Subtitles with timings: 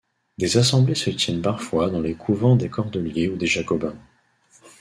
[0.39, 3.99] Des assemblées se tiennent parfois dans les couvents des Cordeliers ou des Jacobins.